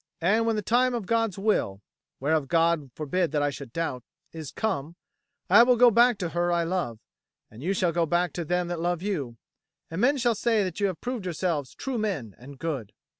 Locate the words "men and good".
11.99-12.93